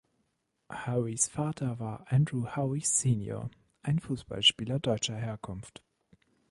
Howes 0.71 1.27
Vater 1.27 1.77
war 1.77 2.05
"Andrew 2.09 2.45
Howe 2.55 2.79
senior", 2.81 3.51
ein 3.83 3.99
Fußballspieler 3.99 4.79
deutscher 4.79 5.15
Herkunft. 5.15 5.83